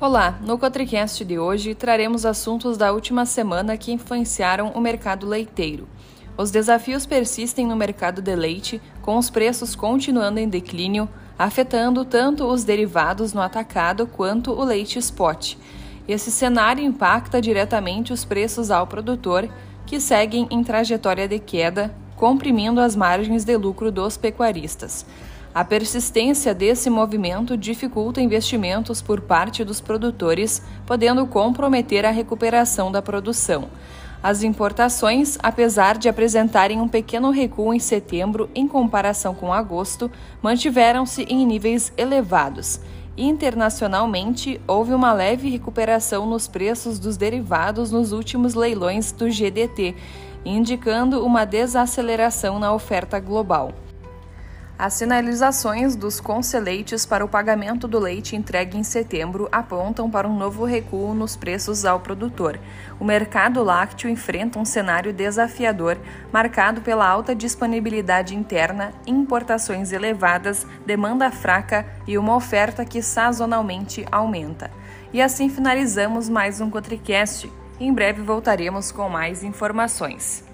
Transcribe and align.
Olá, 0.00 0.38
no 0.40 0.56
Cotricast 0.56 1.22
de 1.26 1.38
hoje 1.38 1.74
traremos 1.74 2.24
assuntos 2.24 2.78
da 2.78 2.90
última 2.90 3.26
semana 3.26 3.76
que 3.76 3.92
influenciaram 3.92 4.68
o 4.68 4.80
mercado 4.80 5.28
leiteiro. 5.28 5.86
Os 6.38 6.50
desafios 6.50 7.04
persistem 7.04 7.66
no 7.66 7.76
mercado 7.76 8.22
de 8.22 8.34
leite, 8.34 8.80
com 9.02 9.18
os 9.18 9.28
preços 9.28 9.74
continuando 9.74 10.40
em 10.40 10.48
declínio, 10.48 11.06
afetando 11.38 12.02
tanto 12.02 12.46
os 12.46 12.64
derivados 12.64 13.34
no 13.34 13.42
atacado 13.42 14.06
quanto 14.06 14.52
o 14.52 14.64
leite 14.64 14.98
spot. 14.98 15.56
Esse 16.08 16.30
cenário 16.30 16.82
impacta 16.82 17.38
diretamente 17.38 18.10
os 18.10 18.24
preços 18.24 18.70
ao 18.70 18.86
produtor, 18.86 19.50
que 19.84 20.00
seguem 20.00 20.48
em 20.50 20.64
trajetória 20.64 21.28
de 21.28 21.38
queda, 21.38 21.94
comprimindo 22.16 22.80
as 22.80 22.96
margens 22.96 23.44
de 23.44 23.54
lucro 23.54 23.92
dos 23.92 24.16
pecuaristas. 24.16 25.04
A 25.52 25.64
persistência 25.64 26.54
desse 26.54 26.88
movimento 26.88 27.56
dificulta 27.56 28.20
investimentos 28.20 29.02
por 29.02 29.20
parte 29.20 29.64
dos 29.64 29.80
produtores, 29.80 30.62
podendo 30.86 31.26
comprometer 31.26 32.06
a 32.06 32.10
recuperação 32.12 32.92
da 32.92 33.02
produção. 33.02 33.68
As 34.22 34.44
importações, 34.44 35.36
apesar 35.42 35.98
de 35.98 36.08
apresentarem 36.08 36.80
um 36.80 36.86
pequeno 36.86 37.30
recuo 37.30 37.74
em 37.74 37.80
setembro 37.80 38.48
em 38.54 38.68
comparação 38.68 39.34
com 39.34 39.52
agosto, 39.52 40.08
mantiveram-se 40.40 41.22
em 41.24 41.44
níveis 41.44 41.92
elevados. 41.96 42.80
Internacionalmente, 43.16 44.60
houve 44.68 44.94
uma 44.94 45.12
leve 45.12 45.50
recuperação 45.50 46.26
nos 46.26 46.46
preços 46.46 47.00
dos 47.00 47.16
derivados 47.16 47.90
nos 47.90 48.12
últimos 48.12 48.54
leilões 48.54 49.10
do 49.10 49.28
GDT, 49.28 49.96
indicando 50.44 51.26
uma 51.26 51.44
desaceleração 51.44 52.60
na 52.60 52.72
oferta 52.72 53.18
global. 53.18 53.72
As 54.80 54.94
sinalizações 54.94 55.94
dos 55.94 56.20
conceleites 56.20 57.04
para 57.04 57.22
o 57.22 57.28
pagamento 57.28 57.86
do 57.86 57.98
leite 57.98 58.34
entregue 58.34 58.78
em 58.78 58.82
setembro 58.82 59.46
apontam 59.52 60.10
para 60.10 60.26
um 60.26 60.34
novo 60.34 60.64
recuo 60.64 61.12
nos 61.12 61.36
preços 61.36 61.84
ao 61.84 62.00
produtor. 62.00 62.58
O 62.98 63.04
mercado 63.04 63.62
lácteo 63.62 64.08
enfrenta 64.08 64.58
um 64.58 64.64
cenário 64.64 65.12
desafiador, 65.12 65.98
marcado 66.32 66.80
pela 66.80 67.06
alta 67.06 67.34
disponibilidade 67.34 68.34
interna, 68.34 68.94
importações 69.06 69.92
elevadas, 69.92 70.66
demanda 70.86 71.30
fraca 71.30 71.86
e 72.06 72.16
uma 72.16 72.34
oferta 72.34 72.82
que 72.82 73.02
sazonalmente 73.02 74.06
aumenta. 74.10 74.70
E 75.12 75.20
assim 75.20 75.50
finalizamos 75.50 76.26
mais 76.26 76.58
um 76.58 76.70
Cotricast. 76.70 77.52
Em 77.78 77.92
breve 77.92 78.22
voltaremos 78.22 78.90
com 78.90 79.10
mais 79.10 79.44
informações. 79.44 80.49